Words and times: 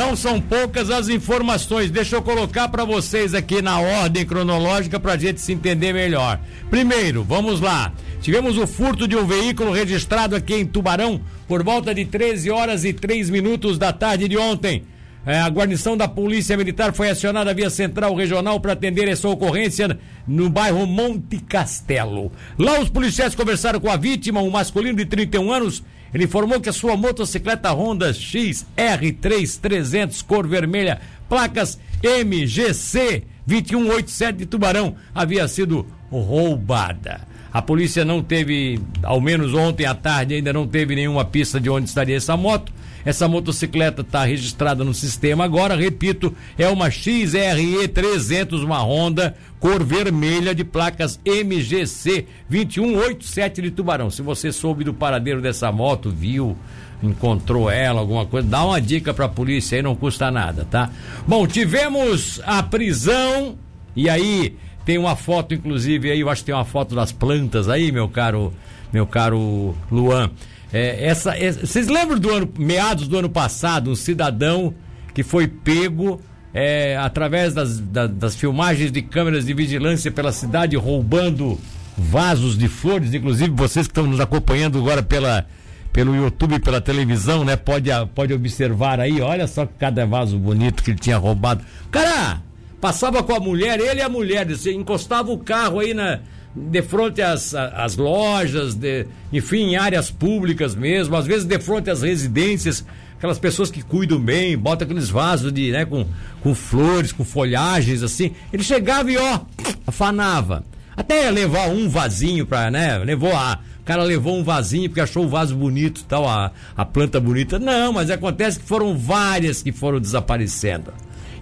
não 0.00 0.16
são 0.16 0.40
poucas 0.40 0.88
as 0.88 1.10
informações. 1.10 1.90
Deixa 1.90 2.16
eu 2.16 2.22
colocar 2.22 2.68
para 2.68 2.86
vocês 2.86 3.34
aqui 3.34 3.60
na 3.60 3.78
ordem 3.78 4.24
cronológica 4.24 4.98
para 4.98 5.12
a 5.12 5.16
gente 5.18 5.42
se 5.42 5.52
entender 5.52 5.92
melhor. 5.92 6.40
Primeiro, 6.70 7.22
vamos 7.22 7.60
lá. 7.60 7.92
Tivemos 8.22 8.56
o 8.56 8.66
furto 8.66 9.06
de 9.06 9.14
um 9.14 9.26
veículo 9.26 9.72
registrado 9.72 10.34
aqui 10.34 10.54
em 10.54 10.64
Tubarão 10.64 11.20
por 11.46 11.62
volta 11.62 11.94
de 11.94 12.06
13 12.06 12.50
horas 12.50 12.82
e 12.86 12.94
3 12.94 13.28
minutos 13.28 13.76
da 13.76 13.92
tarde 13.92 14.26
de 14.26 14.38
ontem. 14.38 14.84
É, 15.26 15.38
a 15.38 15.48
guarnição 15.50 15.98
da 15.98 16.08
Polícia 16.08 16.56
Militar 16.56 16.94
foi 16.94 17.10
acionada 17.10 17.52
via 17.52 17.68
Central 17.68 18.14
Regional 18.14 18.58
para 18.58 18.72
atender 18.72 19.06
essa 19.06 19.28
ocorrência 19.28 19.98
no 20.26 20.48
bairro 20.48 20.86
Monte 20.86 21.36
Castelo. 21.40 22.32
Lá 22.58 22.80
os 22.80 22.88
policiais 22.88 23.34
conversaram 23.34 23.78
com 23.78 23.90
a 23.90 23.98
vítima, 23.98 24.40
um 24.40 24.48
masculino 24.48 24.96
de 24.96 25.04
31 25.04 25.52
anos. 25.52 25.84
Ele 26.12 26.24
informou 26.24 26.60
que 26.60 26.68
a 26.68 26.72
sua 26.72 26.96
motocicleta 26.96 27.72
Honda 27.72 28.12
XR3300 28.12 30.24
cor 30.26 30.46
vermelha, 30.46 31.00
placas 31.28 31.78
MGC 32.02 33.24
2187 33.46 34.38
de 34.38 34.46
Tubarão, 34.46 34.96
havia 35.14 35.46
sido 35.46 35.86
roubada. 36.10 37.28
A 37.52 37.60
polícia 37.60 38.04
não 38.04 38.22
teve, 38.22 38.80
ao 39.02 39.20
menos 39.20 39.54
ontem 39.54 39.84
à 39.84 39.94
tarde, 39.94 40.34
ainda 40.34 40.52
não 40.52 40.66
teve 40.66 40.94
nenhuma 40.94 41.24
pista 41.24 41.60
de 41.60 41.68
onde 41.68 41.88
estaria 41.88 42.16
essa 42.16 42.36
moto. 42.36 42.72
Essa 43.04 43.26
motocicleta 43.26 44.02
está 44.02 44.24
registrada 44.24 44.84
no 44.84 44.92
sistema 44.92 45.44
agora, 45.44 45.74
repito, 45.74 46.34
é 46.58 46.68
uma 46.68 46.90
XRE 46.90 47.88
300, 47.88 48.62
uma 48.62 48.82
Honda, 48.82 49.36
cor 49.58 49.82
vermelha 49.82 50.54
de 50.54 50.64
placas 50.64 51.18
MGC 51.24 52.26
2187 52.48 53.62
de 53.62 53.70
Tubarão. 53.70 54.10
Se 54.10 54.22
você 54.22 54.52
soube 54.52 54.84
do 54.84 54.92
paradeiro 54.92 55.40
dessa 55.40 55.72
moto, 55.72 56.10
viu, 56.10 56.56
encontrou 57.02 57.70
ela, 57.70 58.00
alguma 58.00 58.26
coisa, 58.26 58.46
dá 58.46 58.64
uma 58.64 58.80
dica 58.80 59.14
para 59.14 59.26
a 59.26 59.28
polícia 59.28 59.76
aí, 59.76 59.82
não 59.82 59.96
custa 59.96 60.30
nada, 60.30 60.66
tá? 60.70 60.90
Bom, 61.26 61.46
tivemos 61.46 62.40
a 62.44 62.62
prisão 62.62 63.56
e 63.96 64.08
aí 64.08 64.56
tem 64.84 64.98
uma 64.98 65.16
foto 65.16 65.54
inclusive 65.54 66.10
aí, 66.10 66.20
eu 66.20 66.28
acho 66.28 66.42
que 66.42 66.46
tem 66.46 66.54
uma 66.54 66.64
foto 66.64 66.94
das 66.94 67.12
plantas 67.12 67.68
aí, 67.68 67.90
meu 67.90 68.08
caro, 68.08 68.52
meu 68.92 69.06
caro 69.06 69.74
Luan. 69.90 70.30
É, 70.72 71.06
essa, 71.06 71.34
vocês 71.60 71.88
lembram 71.88 72.18
do 72.18 72.30
ano, 72.30 72.52
meados 72.58 73.08
do 73.08 73.18
ano 73.18 73.28
passado, 73.28 73.90
um 73.90 73.96
cidadão 73.96 74.72
que 75.12 75.22
foi 75.22 75.48
pego 75.48 76.20
é, 76.54 76.96
através 76.96 77.54
das, 77.54 77.80
das, 77.80 78.10
das, 78.10 78.36
filmagens 78.36 78.90
de 78.92 79.02
câmeras 79.02 79.46
de 79.46 79.54
vigilância 79.54 80.10
pela 80.10 80.32
cidade 80.32 80.76
roubando 80.76 81.58
vasos 81.96 82.56
de 82.56 82.68
flores, 82.68 83.12
inclusive 83.12 83.50
vocês 83.50 83.86
que 83.86 83.90
estão 83.90 84.06
nos 84.06 84.20
acompanhando 84.20 84.78
agora 84.78 85.02
pela, 85.02 85.46
pelo 85.92 86.14
YouTube, 86.14 86.60
pela 86.60 86.80
televisão, 86.80 87.44
né? 87.44 87.56
Pode, 87.56 87.90
pode 88.14 88.32
observar 88.32 89.00
aí, 89.00 89.20
olha 89.20 89.46
só 89.46 89.66
cada 89.66 90.06
vaso 90.06 90.38
bonito 90.38 90.82
que 90.82 90.92
ele 90.92 90.98
tinha 90.98 91.18
roubado. 91.18 91.64
Cara, 91.90 92.40
passava 92.80 93.22
com 93.22 93.34
a 93.34 93.40
mulher, 93.40 93.78
ele 93.80 94.00
e 94.00 94.02
a 94.02 94.08
mulher, 94.08 94.46
encostava 94.72 95.30
o 95.30 95.38
carro 95.38 95.80
aí 95.80 95.92
na, 95.94 96.20
de 96.54 96.82
frente 96.82 97.22
às, 97.22 97.54
às 97.54 97.96
lojas, 97.96 98.74
de, 98.74 99.06
enfim, 99.32 99.70
em 99.70 99.76
áreas 99.76 100.10
públicas 100.10 100.74
mesmo, 100.74 101.16
às 101.16 101.26
vezes 101.26 101.44
de 101.44 101.58
frente 101.58 101.90
às 101.90 102.02
residências, 102.02 102.84
aquelas 103.16 103.38
pessoas 103.38 103.70
que 103.70 103.82
cuidam 103.82 104.18
bem, 104.18 104.56
botam 104.58 104.84
aqueles 104.84 105.08
vasos 105.08 105.52
de, 105.52 105.70
né, 105.70 105.84
com, 105.84 106.06
com 106.42 106.54
flores, 106.54 107.12
com 107.12 107.24
folhagens, 107.24 108.02
assim. 108.02 108.32
Ele 108.52 108.62
chegava 108.62 109.10
e, 109.10 109.16
ó, 109.16 109.40
afanava. 109.86 110.64
Até 110.96 111.30
levar 111.30 111.68
um 111.68 111.88
vasinho 111.88 112.46
pra, 112.46 112.70
né, 112.70 112.98
levou 112.98 113.34
a... 113.34 113.60
O 113.80 113.84
cara 113.90 114.04
levou 114.04 114.38
um 114.38 114.44
vasinho 114.44 114.88
porque 114.88 115.00
achou 115.00 115.24
o 115.24 115.28
vaso 115.28 115.56
bonito 115.56 116.04
tal, 116.06 116.28
a, 116.28 116.52
a 116.76 116.84
planta 116.84 117.18
bonita. 117.18 117.58
Não, 117.58 117.92
mas 117.92 118.08
acontece 118.08 118.60
que 118.60 118.64
foram 118.64 118.96
várias 118.96 119.62
que 119.62 119.72
foram 119.72 119.98
desaparecendo. 119.98 120.92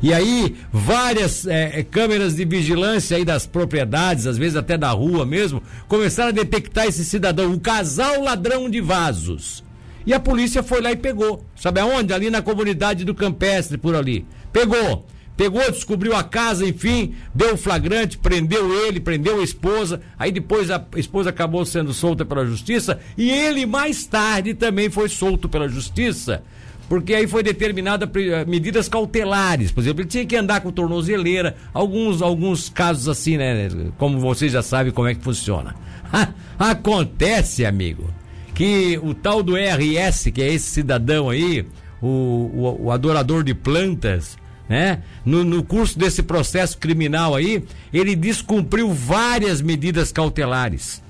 E 0.01 0.15
aí, 0.15 0.55
várias 0.73 1.47
é, 1.47 1.81
é, 1.81 1.83
câmeras 1.83 2.37
de 2.37 2.45
vigilância 2.45 3.17
aí 3.17 3.25
das 3.25 3.47
propriedades, 3.47 4.27
às 4.27 4.39
vezes 4.39 4.57
até 4.57 4.79
da 4.79 4.91
rua 4.91 5.27
mesmo, 5.27 5.63
começaram 5.89 6.29
a 6.29 6.33
detectar 6.33 6.87
esse 6.87 7.05
cidadão, 7.05 7.53
o 7.53 7.61
casal 7.61 8.23
ladrão 8.23 8.71
de 8.71 8.81
vasos. 8.81 9.65
E 10.07 10.15
a 10.15 10.21
polícia 10.21 10.63
foi 10.63 10.81
lá 10.81 10.93
e 10.93 10.97
pegou. 10.97 11.45
Sabe 11.57 11.81
aonde? 11.81 12.13
Ali 12.13 12.31
na 12.31 12.41
comunidade 12.41 13.05
do 13.05 13.15
Campestre, 13.15 13.77
por 13.77 13.95
ali. 13.95 14.25
Pegou. 14.53 15.05
Pegou, 15.37 15.71
descobriu 15.71 16.17
a 16.17 16.25
casa, 16.25 16.67
enfim, 16.67 17.15
deu 17.33 17.55
o 17.55 17.57
flagrante, 17.57 18.19
prendeu 18.19 18.75
ele, 18.87 18.99
prendeu 18.99 19.39
a 19.41 19.45
esposa. 19.45 20.01
Aí 20.19 20.33
depois 20.33 20.69
a 20.69 20.85
esposa 20.97 21.31
acabou 21.31 21.65
sendo 21.65 21.93
solta 21.93 22.25
pela 22.25 22.45
justiça 22.45 22.99
e 23.17 23.31
ele 23.31 23.65
mais 23.65 24.05
tarde 24.05 24.55
também 24.55 24.91
foi 24.91 25.09
solto 25.09 25.49
pela 25.49 25.69
justiça 25.69 26.43
porque 26.89 27.15
aí 27.15 27.27
foi 27.27 27.43
determinada 27.43 28.11
eh, 28.15 28.45
medidas 28.47 28.89
cautelares. 28.89 29.71
Por 29.71 29.81
exemplo, 29.83 30.03
ele 30.03 30.09
tinha 30.09 30.25
que 30.25 30.37
andar 30.37 30.61
com 30.61 30.73
tornozeleira, 30.73 31.55
alguns, 31.73 32.23
alguns 32.23 32.69
casos 32.69 33.09
assim, 33.09 33.37
né? 33.37 33.69
Como 33.99 34.19
vocês 34.19 34.53
já 34.53 34.63
sabem 34.63 34.93
como 34.93 35.09
é 35.09 35.15
que 35.15 35.23
funciona. 35.23 35.75
Acontece, 36.59 37.67
amigo, 37.67 38.09
que 38.55 38.99
o 39.03 39.13
tal 39.13 39.43
do 39.43 39.55
RS, 39.55 40.31
que 40.33 40.43
é 40.43 40.53
esse 40.53 40.71
cidadão 40.71 41.29
aí, 41.29 41.67
o, 42.01 42.07
o, 42.07 42.85
o 42.85 42.91
adorador 42.91 43.45
de 43.45 43.55
plantas, 43.55 44.39
né? 44.69 45.03
No, 45.25 45.45
no, 45.45 45.63
curso 45.63 45.99
desse 45.99 46.23
processo 46.23 46.79
criminal 46.79 47.35
aí, 47.35 47.65
ele 47.93 48.17
descumpriu 48.17 48.93
várias 48.93 49.61
medidas 49.61 50.11
cautelares 50.13 51.03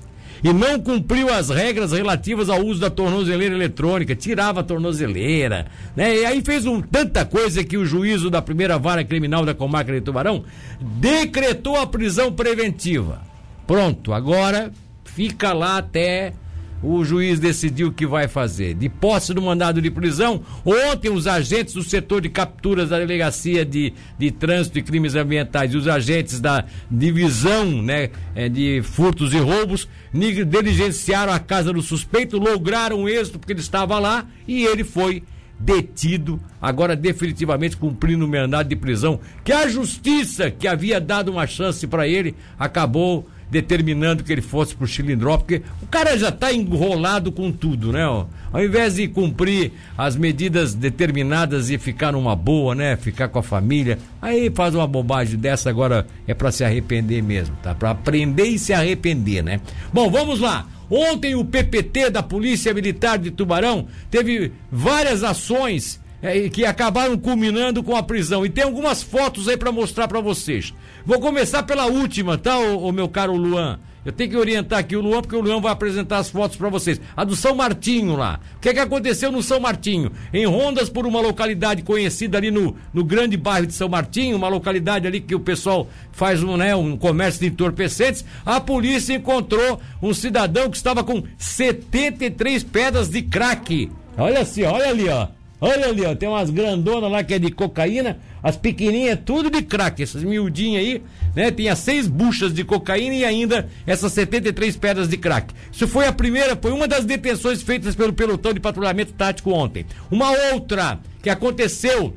e 0.43 0.53
não 0.53 0.79
cumpriu 0.79 1.33
as 1.33 1.49
regras 1.49 1.91
relativas 1.91 2.49
ao 2.49 2.63
uso 2.63 2.79
da 2.79 2.89
tornozeleira 2.89 3.55
eletrônica, 3.55 4.15
tirava 4.15 4.61
a 4.61 4.63
tornozeleira, 4.63 5.67
né? 5.95 6.15
E 6.15 6.25
aí 6.25 6.41
fez 6.41 6.65
um, 6.65 6.81
tanta 6.81 7.25
coisa 7.25 7.63
que 7.63 7.77
o 7.77 7.85
juízo 7.85 8.29
da 8.29 8.41
primeira 8.41 8.77
vara 8.77 9.03
criminal 9.03 9.45
da 9.45 9.53
comarca 9.53 9.91
de 9.91 10.01
Tubarão 10.01 10.43
decretou 10.79 11.75
a 11.75 11.87
prisão 11.87 12.31
preventiva. 12.31 13.21
Pronto, 13.67 14.13
agora 14.13 14.71
fica 15.05 15.53
lá 15.53 15.77
até 15.77 16.33
o 16.81 17.03
juiz 17.03 17.39
decidiu 17.39 17.89
o 17.89 17.91
que 17.91 18.05
vai 18.05 18.27
fazer. 18.27 18.73
De 18.73 18.87
posse 18.89 19.33
do 19.33 19.41
mandado 19.41 19.81
de 19.81 19.91
prisão, 19.91 20.41
ontem 20.65 21.09
os 21.09 21.27
agentes 21.27 21.73
do 21.73 21.83
setor 21.83 22.21
de 22.21 22.29
capturas 22.29 22.89
da 22.89 22.99
Delegacia 22.99 23.65
de, 23.65 23.93
de 24.17 24.31
Trânsito 24.31 24.79
e 24.79 24.83
Crimes 24.83 25.15
Ambientais 25.15 25.73
e 25.73 25.77
os 25.77 25.87
agentes 25.87 26.39
da 26.39 26.65
divisão 26.89 27.81
né, 27.81 28.09
é, 28.35 28.47
de 28.47 28.81
furtos 28.83 29.33
e 29.33 29.37
roubos 29.37 29.87
diligenciaram 30.13 31.31
a 31.31 31.39
casa 31.39 31.71
do 31.71 31.81
suspeito, 31.81 32.37
lograram 32.37 33.07
êxito 33.07 33.39
porque 33.39 33.53
ele 33.53 33.59
estava 33.59 33.99
lá 33.99 34.25
e 34.47 34.65
ele 34.65 34.83
foi 34.83 35.23
detido, 35.59 36.39
agora 36.61 36.95
definitivamente 36.95 37.75
cumprindo 37.75 38.25
o 38.25 38.29
mandado 38.29 38.69
de 38.69 38.75
prisão, 38.77 39.19
que 39.43 39.51
a 39.51 39.67
justiça, 39.67 40.49
que 40.49 40.67
havia 40.67 41.01
dado 41.01 41.29
uma 41.29 41.45
chance 41.45 41.85
para 41.85 42.07
ele, 42.07 42.35
acabou 42.57 43.27
determinando 43.49 44.23
que 44.23 44.31
ele 44.31 44.41
fosse 44.41 44.75
pro 44.75 44.87
Chilindró, 44.87 45.37
porque 45.37 45.61
o 45.81 45.87
cara 45.87 46.17
já 46.17 46.29
está 46.29 46.53
enrolado 46.53 47.31
com 47.31 47.51
tudo, 47.51 47.91
né? 47.91 48.05
Ó. 48.07 48.25
Ao 48.51 48.63
invés 48.63 48.95
de 48.95 49.07
cumprir 49.07 49.71
as 49.97 50.15
medidas 50.15 50.73
determinadas 50.73 51.69
e 51.69 51.77
ficar 51.77 52.11
numa 52.11 52.35
boa, 52.35 52.75
né? 52.75 52.95
Ficar 52.95 53.27
com 53.27 53.39
a 53.39 53.43
família, 53.43 53.97
aí 54.21 54.51
faz 54.53 54.75
uma 54.75 54.87
bobagem 54.87 55.37
dessa, 55.37 55.69
agora 55.69 56.05
é 56.27 56.33
para 56.33 56.51
se 56.51 56.63
arrepender 56.63 57.21
mesmo, 57.21 57.55
tá? 57.61 57.73
Para 57.73 57.91
aprender 57.91 58.45
e 58.45 58.59
se 58.59 58.73
arrepender, 58.73 59.43
né? 59.43 59.59
Bom, 59.93 60.09
vamos 60.09 60.39
lá. 60.39 60.67
Ontem 60.89 61.35
o 61.35 61.45
PPT 61.45 62.09
da 62.09 62.23
Polícia 62.23 62.73
Militar 62.73 63.19
de 63.19 63.29
Tubarão 63.29 63.87
teve 64.09 64.51
várias 64.71 65.23
ações 65.23 65.99
é, 66.21 66.49
que 66.49 66.65
acabaram 66.65 67.17
culminando 67.17 67.83
com 67.83 67.95
a 67.95 68.03
prisão. 68.03 68.45
E 68.45 68.49
tem 68.49 68.63
algumas 68.63 69.01
fotos 69.01 69.47
aí 69.47 69.57
para 69.57 69.71
mostrar 69.71 70.07
para 70.07 70.19
vocês. 70.19 70.73
Vou 71.05 71.19
começar 71.19 71.63
pela 71.63 71.85
última, 71.85 72.37
tá, 72.37 72.57
o, 72.59 72.87
o, 72.87 72.91
meu 72.91 73.07
caro 73.07 73.35
Luan? 73.35 73.79
Eu 74.05 74.13
tenho 74.13 74.29
que 74.29 74.37
orientar 74.37 74.79
aqui 74.79 74.95
o 74.95 75.01
Luan, 75.01 75.21
porque 75.21 75.35
o 75.35 75.41
Luan 75.41 75.59
vai 75.59 75.71
apresentar 75.71 76.19
as 76.19 76.29
fotos 76.29 76.57
para 76.57 76.69
vocês. 76.69 77.01
A 77.15 77.23
do 77.23 77.35
São 77.35 77.53
Martinho 77.53 78.15
lá. 78.15 78.39
O 78.55 78.59
que 78.59 78.69
é 78.69 78.73
que 78.73 78.79
aconteceu 78.79 79.31
no 79.31 79.43
São 79.43 79.59
Martinho? 79.59 80.11
Em 80.33 80.45
rondas 80.45 80.89
por 80.89 81.05
uma 81.05 81.19
localidade 81.19 81.83
conhecida 81.83 82.37
ali 82.37 82.49
no, 82.49 82.75
no 82.93 83.03
grande 83.03 83.35
bairro 83.35 83.67
de 83.67 83.73
São 83.73 83.89
Martinho, 83.89 84.37
uma 84.37 84.47
localidade 84.47 85.05
ali 85.05 85.19
que 85.19 85.35
o 85.35 85.39
pessoal 85.39 85.87
faz 86.13 86.41
um, 86.41 86.55
né, 86.55 86.73
um 86.75 86.97
comércio 86.97 87.41
de 87.41 87.47
entorpecentes, 87.47 88.23
a 88.45 88.59
polícia 88.61 89.13
encontrou 89.13 89.81
um 90.01 90.13
cidadão 90.13 90.69
que 90.69 90.77
estava 90.77 91.03
com 91.03 91.21
73 91.37 92.63
pedras 92.63 93.09
de 93.09 93.21
crack. 93.21 93.91
Olha 94.17 94.39
assim, 94.39 94.63
olha 94.63 94.89
ali, 94.89 95.09
ó. 95.09 95.27
Olha 95.61 95.87
ali, 95.87 96.05
ó, 96.05 96.15
tem 96.15 96.29
umas 96.29 96.49
grandonas 96.49 97.11
lá 97.11 97.21
que 97.21 97.33
é 97.33 97.39
de 97.39 97.51
cocaína, 97.51 98.17
as 98.41 98.55
pequenininhas 98.55 99.19
tudo 99.25 99.49
de 99.49 99.61
crack, 99.61 100.01
essas 100.01 100.23
miudinhas 100.23 100.81
aí, 100.81 101.03
né? 101.35 101.51
Tinha 101.51 101.75
seis 101.75 102.07
buchas 102.07 102.53
de 102.53 102.63
cocaína 102.63 103.15
e 103.15 103.25
ainda 103.25 103.67
essas 103.85 104.13
73 104.13 104.77
pedras 104.77 105.09
de 105.09 105.17
crack. 105.17 105.53
Isso 105.69 105.85
foi 105.85 106.07
a 106.07 106.13
primeira, 106.13 106.55
foi 106.55 106.71
uma 106.71 106.87
das 106.87 107.03
detenções 107.03 107.61
feitas 107.61 107.93
pelo 107.93 108.13
pelotão 108.13 108.53
de 108.53 108.59
patrulhamento 108.61 109.11
tático 109.11 109.51
ontem. 109.51 109.85
Uma 110.09 110.31
outra 110.53 110.99
que 111.21 111.29
aconteceu, 111.29 112.15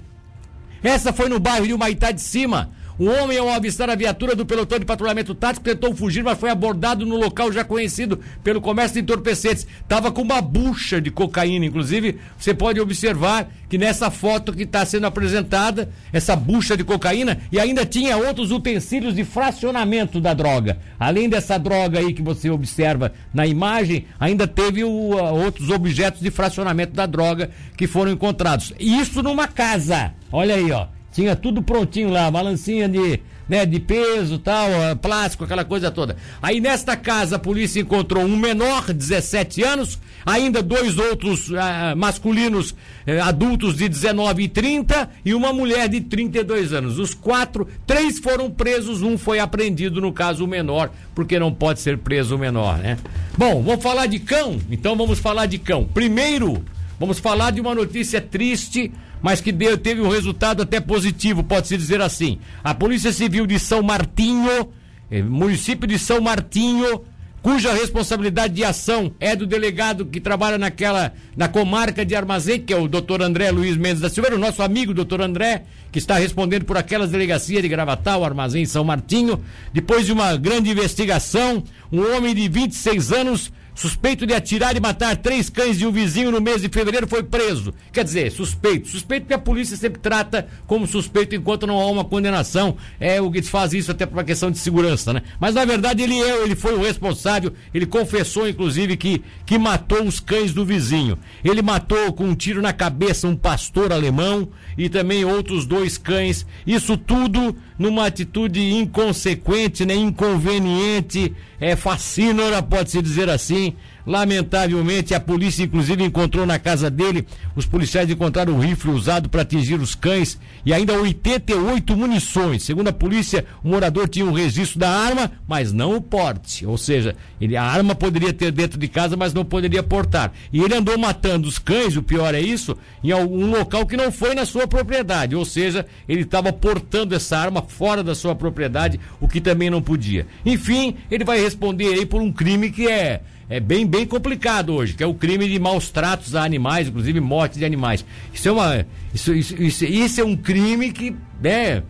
essa 0.81 1.13
foi 1.13 1.29
no 1.29 1.41
bairro 1.41 1.67
de 1.67 1.75
Humaitá 1.75 2.13
de 2.13 2.21
Cima. 2.21 2.71
O 2.99 3.07
homem, 3.07 3.39
ao 3.39 3.49
avistar 3.49 3.89
a 3.89 3.95
viatura 3.95 4.37
do 4.37 4.45
pelotão 4.45 4.79
de 4.79 4.85
patrulhamento 4.85 5.35
tático, 5.35 5.65
tentou 5.65 5.95
fugir, 5.95 6.23
mas 6.23 6.39
foi 6.39 6.51
abordado 6.51 7.07
no 7.07 7.17
local 7.17 7.51
já 7.51 7.65
conhecido 7.65 8.21
pelo 8.45 8.61
comércio 8.61 8.95
de 8.95 9.01
entorpecentes. 9.01 9.67
Tava 9.89 10.13
com 10.13 10.23
uma 10.23 10.41
bucha 10.41 11.01
de 11.01 11.11
cocaína, 11.11 11.65
inclusive, 11.65 12.19
você 12.39 12.53
pode 12.53 12.81
observar 12.81 13.51
que 13.69 13.79
nessa 13.79 14.11
foto 14.11 14.53
que 14.53 14.65
está 14.65 14.85
sendo 14.85 15.07
apresentada, 15.07 15.91
essa 16.13 16.37
bucha 16.37 16.77
de 16.77 16.85
cocaína, 16.85 17.41
e 17.51 17.59
ainda 17.59 17.87
tinha 17.87 18.17
outros 18.17 18.51
utensílios 18.51 19.15
de 19.15 19.25
fracionamento 19.25 20.21
da 20.21 20.35
droga. 20.35 20.79
Além 21.01 21.29
dessa 21.29 21.59
droga 21.59 21.99
aí 21.99 22.13
que 22.13 22.23
você 22.23 22.51
observa 22.51 23.13
na 23.33 23.47
imagem, 23.47 24.05
ainda 24.21 24.47
teve 24.47 24.85
o, 24.85 24.91
outros 24.91 25.71
objetos 25.71 26.21
de 26.21 26.31
fracionamento 26.31 26.93
da 26.93 27.07
droga 27.07 27.51
que 27.77 27.87
foram 27.87 28.13
encontrados. 28.13 28.75
Isso 28.79 29.23
numa 29.23 29.49
casa. 29.49 30.13
Olha 30.31 30.55
aí, 30.55 30.71
ó. 30.71 30.87
Tinha 31.13 31.37
tudo 31.37 31.63
prontinho 31.63 32.09
lá, 32.09 32.31
balancinha 32.31 32.89
de, 32.89 33.21
né, 33.47 33.67
de 33.67 33.79
peso, 33.79 34.39
tal, 34.39 34.67
plástico, 35.01 35.45
aquela 35.45 35.63
coisa 35.65 35.91
toda. 35.91 36.17
Aí 36.41 36.59
nesta 36.59 36.97
casa 36.97 37.37
a 37.37 37.39
polícia 37.39 37.81
encontrou 37.81 38.25
um 38.25 38.35
menor, 38.35 38.93
17 38.95 39.63
anos, 39.63 39.99
ainda 40.25 40.63
dois 40.63 40.97
outros 40.97 41.51
uh, 41.51 41.95
masculinos 41.95 42.71
uh, 42.71 43.23
adultos 43.25 43.77
de 43.77 43.91
19 43.91 44.45
e 44.45 44.49
30 44.49 45.11
e 45.23 45.35
uma 45.35 45.53
mulher 45.53 45.87
de 45.87 46.01
32 46.01 46.73
anos. 46.73 46.99
Os 46.99 47.13
quatro, 47.13 47.69
três 47.87 48.19
foram 48.19 48.51
presos, 48.51 49.03
um 49.03 49.19
foi 49.19 49.39
apreendido, 49.39 50.01
no 50.01 50.15
caso 50.15 50.47
o 50.47 50.49
menor, 50.49 50.91
porque 51.15 51.39
não 51.39 51.53
pode 51.53 51.81
ser 51.81 51.99
preso 51.99 52.37
o 52.37 52.39
menor, 52.39 52.79
né? 52.79 52.97
Bom, 53.37 53.63
vamos 53.63 53.83
falar 53.83 54.07
de 54.07 54.19
cão? 54.19 54.59
Então 54.71 54.97
vamos 54.97 55.19
falar 55.19 55.45
de 55.45 55.59
cão. 55.59 55.85
Primeiro, 55.85 56.65
vamos 56.99 57.19
falar 57.19 57.51
de 57.51 57.61
uma 57.61 57.75
notícia 57.75 58.19
triste 58.19 58.91
mas 59.23 59.41
que 59.41 59.53
deu, 59.53 59.79
teve 59.79 60.01
um 60.01 60.09
resultado 60.09 60.63
até 60.63 60.81
positivo, 60.81 61.43
pode-se 61.43 61.77
dizer 61.77 62.01
assim. 62.01 62.39
A 62.63 62.75
Polícia 62.75 63.13
Civil 63.13 63.47
de 63.47 63.59
São 63.59 63.83
Martinho, 63.83 64.69
eh, 65.11 65.23
município 65.23 65.87
de 65.87 65.99
São 65.99 66.21
Martinho, 66.21 67.03
cuja 67.41 67.73
responsabilidade 67.73 68.55
de 68.55 68.65
ação 68.65 69.13
é 69.19 69.35
do 69.35 69.47
delegado 69.47 70.07
que 70.07 70.21
trabalha 70.21 70.57
naquela, 70.57 71.13
na 71.37 71.49
comarca 71.49 72.05
de 72.05 72.15
Armazém, 72.15 72.61
que 72.61 72.73
é 72.73 72.77
o 72.77 72.87
doutor 72.89 73.21
André 73.21 73.51
Luiz 73.51 73.77
Mendes 73.77 74.01
da 74.01 74.09
Silveira, 74.09 74.37
o 74.37 74.41
nosso 74.41 74.63
amigo 74.63 74.95
doutor 74.95 75.21
André, 75.21 75.65
que 75.91 75.99
está 75.99 76.17
respondendo 76.17 76.65
por 76.65 76.77
aquelas 76.77 77.11
delegacias 77.11 77.63
de 77.63 77.69
Gravatal, 77.69 78.25
Armazém 78.25 78.65
São 78.65 78.85
Martinho. 78.85 79.41
Depois 79.73 80.07
de 80.07 80.13
uma 80.13 80.37
grande 80.37 80.71
investigação, 80.71 81.63
um 81.91 82.17
homem 82.17 82.35
de 82.35 82.49
26 82.49 83.13
anos 83.13 83.53
Suspeito 83.75 84.27
de 84.27 84.35
atirar 84.35 84.77
e 84.77 84.81
matar 84.81 85.17
três 85.17 85.49
cães 85.49 85.79
de 85.79 85.87
um 85.87 85.91
vizinho 85.91 86.31
no 86.31 86.41
mês 86.41 86.61
de 86.61 86.69
fevereiro 86.69 87.09
foi 87.09 87.23
preso. 87.23 87.73
Quer 87.91 88.05
dizer, 88.05 88.31
suspeito. 88.31 88.89
Suspeito 88.89 89.27
que 89.27 89.33
a 89.33 89.39
polícia 89.39 89.77
sempre 89.77 89.99
trata 89.99 90.47
como 90.67 90.87
suspeito 90.87 91.35
enquanto 91.35 91.67
não 91.67 91.81
há 91.81 91.87
uma 91.87 92.05
condenação. 92.05 92.77
É 93.01 93.21
o 93.21 93.31
que 93.31 93.41
faz 93.43 93.73
isso 93.73 93.91
até 93.91 94.05
por 94.05 94.15
uma 94.15 94.25
questão 94.25 94.51
de 94.51 94.59
segurança, 94.59 95.13
né? 95.13 95.23
Mas 95.41 95.55
na 95.55 95.65
verdade 95.65 96.03
ele 96.03 96.21
é, 96.21 96.45
ele 96.45 96.55
foi 96.55 96.75
o 96.75 96.83
responsável. 96.83 97.53
Ele 97.73 97.87
confessou, 97.87 98.47
inclusive, 98.47 98.97
que, 98.97 99.23
que 99.47 99.59
matou 99.59 100.03
os 100.05 100.21
cães 100.21 100.53
do 100.53 100.67
vizinho. 100.67 101.19
Ele 101.43 101.63
matou 101.63 102.13
com 102.13 102.25
um 102.25 102.35
tiro 102.35 102.61
na 102.61 102.73
cabeça 102.73 103.27
um 103.27 103.37
pastor 103.37 103.93
alemão 103.93 104.49
e 104.77 104.89
também 104.89 105.25
outros 105.25 105.65
dois 105.65 105.97
cães. 105.97 106.47
Isso 106.67 106.97
tudo 106.97 107.57
numa 107.79 108.07
atitude 108.07 108.61
inconsequente, 108.61 109.85
né? 109.85 109.95
Inconveniente, 109.95 111.35
é 111.61 111.77
fascínora, 111.77 112.63
pode-se 112.63 113.01
dizer 113.01 113.31
assim, 113.31 113.62
County 113.63 113.79
Lamentavelmente, 114.07 115.15
a 115.15 115.21
polícia 115.21 115.63
inclusive 115.63 116.03
encontrou 116.03 116.45
na 116.45 116.59
casa 116.59 116.91
dele, 116.91 117.27
os 117.55 117.67
policiais 117.67 118.11
encontraram 118.11 118.55
um 118.55 118.61
rifle 118.61 118.91
usado 118.91 119.29
para 119.29 119.43
atingir 119.43 119.81
os 119.81 119.95
cães 119.95 120.39
e 120.67 120.73
ainda 120.73 120.95
88 120.95 121.97
munições. 121.97 122.63
Segundo 122.63 122.89
a 122.89 122.93
polícia, 122.93 123.45
o 123.63 123.69
morador 123.69 124.09
tinha 124.09 124.27
um 124.27 124.33
registro 124.33 124.79
da 124.79 124.91
arma, 124.91 125.33
mas 125.47 125.73
não 125.73 125.97
o 125.97 126.01
porte. 126.01 126.67
Ou 126.67 126.77
seja, 126.77 127.15
ele, 127.41 127.57
a 127.57 127.63
arma 127.63 127.95
poderia 127.95 128.33
ter 128.33 128.51
dentro 128.51 128.79
de 128.79 128.89
casa, 128.89 129.17
mas 129.17 129.33
não 129.33 129.45
poderia 129.45 129.83
portar. 129.83 130.33
E 130.53 130.61
ele 130.61 130.75
andou 130.75 130.99
matando 130.99 131.49
os 131.49 131.59
cães, 131.59 131.97
o 131.97 132.03
pior 132.03 132.35
é 132.35 132.41
isso, 132.41 132.77
em 133.03 133.13
algum 133.13 133.51
local 133.51 133.87
que 133.87 133.97
não 133.97 134.11
foi 134.11 134.35
na 134.35 134.45
sua 134.45 134.67
propriedade. 134.67 135.37
Ou 135.37 135.45
seja, 135.45 135.87
ele 136.09 136.23
estava 136.23 136.53
portando 136.53 137.15
essa 137.15 137.39
arma 137.39 137.63
fora 137.63 138.03
da 138.03 138.15
sua 138.15 138.35
propriedade, 138.35 138.99
o 139.21 139.29
que 139.29 139.41
também 139.41 139.71
não 139.71 139.83
podia. 139.83 140.27
Enfim, 140.45 140.97
ele 141.11 141.25
vai 141.25 141.41
responder 141.41 141.95
aí 141.95 142.07
por 142.07 142.21
um 142.21 142.33
crime 142.33 142.71
que 142.71 142.89
é 142.89 143.23
é 143.53 143.61
bem, 143.61 143.87
bem 143.93 144.07
complicado 144.07 144.73
hoje, 144.73 144.95
que 144.95 145.05
é 145.05 145.07
o 145.07 145.13
crime 145.13 145.47
de 145.47 145.59
maus 145.59 145.91
tratos 145.91 146.35
a 146.35 146.43
animais, 146.43 146.89
inclusive 146.89 147.21
morte 147.21 147.59
de 147.59 147.65
animais. 147.67 148.03
Isso 148.33 148.49
é 148.49 148.53
uma. 148.53 148.87
Isso, 149.13 149.35
isso, 149.35 149.63
isso, 149.63 149.85
isso 149.85 150.21
é 150.23 150.25
um 150.25 150.35
crime 150.35 150.91
que, 150.91 151.15
né? 151.43 151.83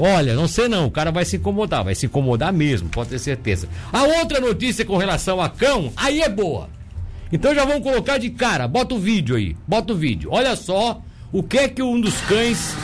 Olha, 0.00 0.34
não 0.34 0.48
sei 0.48 0.66
não, 0.66 0.86
o 0.86 0.90
cara 0.90 1.12
vai 1.12 1.24
se 1.24 1.36
incomodar, 1.36 1.84
vai 1.84 1.94
se 1.94 2.06
incomodar 2.06 2.52
mesmo, 2.52 2.88
pode 2.88 3.10
ter 3.10 3.20
certeza. 3.20 3.68
A 3.92 4.02
outra 4.02 4.40
notícia 4.40 4.84
com 4.84 4.96
relação 4.96 5.40
a 5.40 5.48
cão, 5.48 5.92
aí 5.96 6.20
é 6.20 6.28
boa. 6.28 6.68
Então 7.30 7.54
já 7.54 7.64
vamos 7.64 7.84
colocar 7.84 8.18
de 8.18 8.30
cara, 8.30 8.66
bota 8.66 8.96
o 8.96 8.98
vídeo 8.98 9.36
aí, 9.36 9.56
bota 9.68 9.92
o 9.92 9.96
vídeo. 9.96 10.30
Olha 10.32 10.56
só 10.56 11.00
o 11.32 11.44
que 11.44 11.58
é 11.58 11.68
que 11.68 11.82
um 11.82 12.00
dos 12.00 12.20
cães 12.22 12.74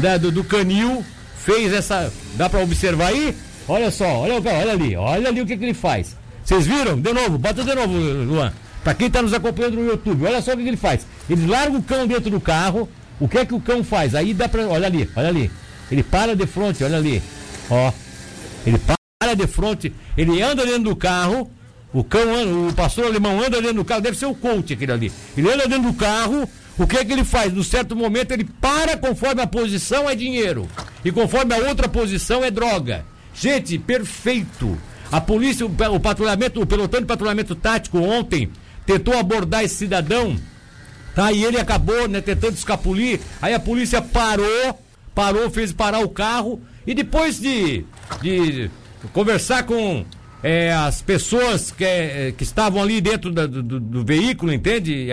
da, 0.00 0.18
do, 0.18 0.30
do 0.30 0.44
canil 0.44 1.02
fez 1.34 1.72
essa. 1.72 2.12
Dá 2.34 2.46
para 2.50 2.60
observar 2.60 3.06
aí? 3.06 3.34
Olha 3.66 3.90
só, 3.90 4.04
olha, 4.04 4.34
olha 4.34 4.72
ali, 4.72 4.96
olha 4.96 5.28
ali 5.28 5.40
o 5.40 5.46
que, 5.46 5.56
que 5.56 5.64
ele 5.64 5.74
faz. 5.74 6.19
Vocês 6.44 6.66
viram? 6.66 7.00
De 7.00 7.12
novo, 7.12 7.38
bota 7.38 7.62
de 7.62 7.74
novo, 7.74 7.92
Luan. 7.98 8.52
Pra 8.82 8.94
quem 8.94 9.10
tá 9.10 9.20
nos 9.20 9.34
acompanhando 9.34 9.76
no 9.76 9.86
YouTube, 9.86 10.24
olha 10.24 10.40
só 10.40 10.52
o 10.52 10.56
que, 10.56 10.66
ele 10.66 10.76
faz. 10.76 11.06
Ele 11.28 11.46
larga 11.46 11.76
o 11.76 11.82
cão 11.82 12.06
dentro 12.06 12.30
do 12.30 12.40
carro. 12.40 12.88
O 13.18 13.28
que 13.28 13.38
é 13.38 13.44
que 13.44 13.54
o 13.54 13.60
cão 13.60 13.84
faz? 13.84 14.14
Aí 14.14 14.32
dá 14.32 14.48
pra. 14.48 14.66
Olha 14.66 14.86
ali, 14.86 15.08
olha 15.14 15.28
ali. 15.28 15.50
Ele 15.90 16.02
para 16.02 16.34
de 16.34 16.46
frente, 16.46 16.82
olha 16.82 16.96
ali. 16.96 17.22
Ó. 17.68 17.92
Ele 18.66 18.78
para 18.78 19.34
de 19.34 19.46
frente, 19.46 19.92
ele 20.16 20.40
anda 20.42 20.64
dentro 20.64 20.84
do 20.84 20.96
carro. 20.96 21.50
O 21.92 22.04
cão 22.04 22.34
anda, 22.34 22.70
o 22.70 22.72
pastor 22.72 23.06
alemão 23.06 23.38
anda 23.42 23.60
dentro 23.60 23.78
do 23.78 23.84
carro, 23.84 24.00
deve 24.00 24.16
ser 24.16 24.26
o 24.26 24.34
coach 24.34 24.72
aquele 24.72 24.92
ali. 24.92 25.12
Ele 25.36 25.52
anda 25.52 25.66
dentro 25.66 25.90
do 25.90 25.94
carro, 25.94 26.48
o 26.78 26.86
que 26.86 26.96
é 26.96 27.04
que 27.04 27.12
ele 27.12 27.24
faz? 27.24 27.52
No 27.52 27.64
certo 27.64 27.96
momento 27.96 28.30
ele 28.30 28.44
para 28.44 28.96
conforme 28.96 29.42
a 29.42 29.46
posição 29.46 30.08
é 30.08 30.14
dinheiro. 30.14 30.68
E 31.04 31.10
conforme 31.10 31.52
a 31.52 31.58
outra 31.58 31.88
posição 31.88 32.44
é 32.44 32.50
droga. 32.50 33.04
Gente, 33.34 33.78
perfeito. 33.78 34.78
A 35.10 35.20
polícia, 35.20 35.66
o 35.66 36.00
patrulhamento, 36.00 36.60
o 36.60 36.66
pelotão 36.66 37.00
de 37.00 37.06
patrulhamento 37.06 37.54
tático 37.54 37.98
ontem 37.98 38.48
tentou 38.86 39.18
abordar 39.18 39.64
esse 39.64 39.74
cidadão, 39.74 40.36
tá? 41.14 41.32
E 41.32 41.44
ele 41.44 41.58
acabou, 41.58 42.08
né, 42.08 42.20
tentando 42.20 42.54
escapulir. 42.54 43.20
Aí 43.42 43.52
a 43.52 43.60
polícia 43.60 44.00
parou, 44.00 44.78
parou, 45.14 45.50
fez 45.50 45.72
parar 45.72 46.00
o 46.00 46.08
carro 46.08 46.60
e 46.86 46.94
depois 46.94 47.40
de, 47.40 47.84
de 48.22 48.70
conversar 49.12 49.64
com 49.64 50.04
é, 50.42 50.72
as 50.72 51.02
pessoas 51.02 51.70
que, 51.70 51.84
é, 51.84 52.32
que 52.36 52.42
estavam 52.42 52.82
ali 52.82 53.00
dentro 53.00 53.30
da, 53.30 53.46
do, 53.46 53.62
do, 53.62 54.04
veículo, 54.04 54.52
entende? 54.52 55.08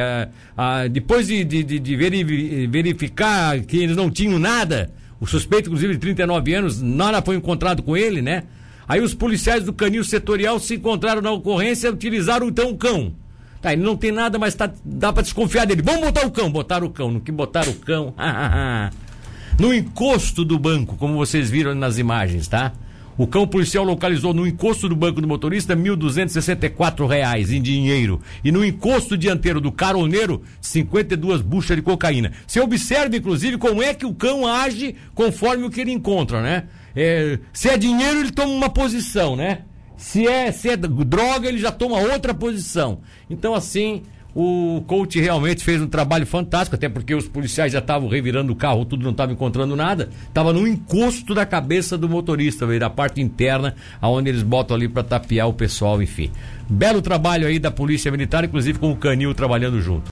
Depois 0.91 1.27
de, 1.27 1.43
de, 1.43 1.63
de, 1.63 2.67
verificar 2.67 3.59
que 3.61 3.77
eles 3.77 3.95
não 3.95 4.09
tinham 4.09 4.39
nada, 4.39 4.91
o 5.19 5.25
suspeito, 5.25 5.69
inclusive 5.69 5.93
de 5.93 5.99
39 5.99 6.53
anos, 6.53 6.81
nada 6.81 7.21
foi 7.21 7.35
encontrado 7.35 7.83
com 7.83 7.97
ele, 7.97 8.21
né? 8.21 8.43
Aí 8.87 9.01
os 9.01 9.13
policiais 9.13 9.63
do 9.63 9.73
canil 9.73 10.03
setorial 10.03 10.59
se 10.59 10.75
encontraram 10.75 11.21
na 11.21 11.31
ocorrência 11.31 11.87
e 11.87 11.91
utilizaram 11.91 12.47
então 12.47 12.69
o 12.69 12.77
cão. 12.77 13.13
Tá, 13.61 13.73
ele 13.73 13.81
não 13.81 13.97
tem 13.97 14.11
nada, 14.11 14.37
mas 14.37 14.55
tá, 14.55 14.71
dá 14.85 15.11
para 15.11 15.23
desconfiar 15.23 15.65
dele. 15.65 15.81
Vamos 15.81 16.01
botar 16.01 16.25
o 16.25 16.31
cão. 16.31 16.49
Botaram 16.49 16.87
o 16.87 16.89
cão. 16.89 17.11
No 17.11 17.19
que 17.19 17.31
botaram 17.31 17.71
o 17.71 17.75
cão? 17.75 18.13
no 19.59 19.73
encosto 19.73 20.45
do 20.45 20.57
banco, 20.59 20.95
como 20.95 21.15
vocês 21.15 21.49
viram 21.49 21.73
nas 21.73 21.97
imagens, 21.97 22.47
tá? 22.47 22.71
O 23.17 23.25
cão 23.25 23.47
policial 23.47 23.83
localizou 23.83 24.31
no 24.31 24.45
encosto 24.45 24.87
do 24.87 24.95
banco 24.95 25.19
do 25.19 25.27
motorista 25.27 25.73
R$ 25.73 25.81
1.264 25.81 27.51
em 27.51 27.59
dinheiro. 27.59 28.21
E 28.43 28.51
no 28.51 28.63
encosto 28.63 29.17
dianteiro 29.17 29.59
do 29.59 29.71
caroneiro, 29.71 30.43
52 30.61 31.41
buchas 31.41 31.75
de 31.75 31.81
cocaína. 31.81 32.31
Você 32.45 32.59
observa, 32.61 33.17
inclusive, 33.17 33.57
como 33.57 33.81
é 33.81 33.95
que 33.95 34.05
o 34.05 34.13
cão 34.13 34.45
age 34.45 34.95
conforme 35.15 35.65
o 35.65 35.69
que 35.71 35.81
ele 35.81 35.91
encontra, 35.91 36.43
né? 36.43 36.65
É, 36.99 37.37
se 37.53 37.69
é 37.69 37.77
dinheiro, 37.77 38.21
ele 38.21 38.31
toma 38.31 38.51
uma 38.51 38.69
posição, 38.69 39.35
né? 39.35 39.59
Se 39.95 40.27
é, 40.27 40.51
se 40.51 40.69
é 40.69 40.75
droga, 40.75 41.47
ele 41.47 41.59
já 41.59 41.71
toma 41.71 41.99
outra 41.99 42.33
posição. 42.33 43.01
Então, 43.29 43.53
assim, 43.53 44.01
o 44.33 44.83
coach 44.85 45.19
realmente 45.19 45.63
fez 45.63 45.81
um 45.81 45.87
trabalho 45.87 46.25
fantástico, 46.25 46.75
até 46.75 46.87
porque 46.87 47.15
os 47.15 47.27
policiais 47.27 47.71
já 47.71 47.79
estavam 47.79 48.07
revirando 48.07 48.51
o 48.53 48.55
carro, 48.55 48.85
tudo 48.85 49.03
não 49.03 49.11
estava 49.11 49.31
encontrando 49.31 49.75
nada. 49.75 50.09
Estava 50.27 50.51
no 50.53 50.67
encosto 50.67 51.33
da 51.33 51.45
cabeça 51.45 51.97
do 51.97 52.07
motorista, 52.07 52.67
da 52.79 52.89
parte 52.89 53.21
interna, 53.21 53.75
aonde 53.99 54.29
eles 54.29 54.43
botam 54.43 54.75
ali 54.75 54.87
para 54.87 55.03
tapear 55.03 55.47
o 55.47 55.53
pessoal, 55.53 56.01
enfim. 56.01 56.31
Belo 56.69 57.01
trabalho 57.01 57.47
aí 57.47 57.57
da 57.57 57.71
Polícia 57.71 58.11
Militar, 58.11 58.43
inclusive 58.43 58.77
com 58.77 58.91
o 58.91 58.95
Canil 58.95 59.33
trabalhando 59.33 59.81
junto. 59.81 60.05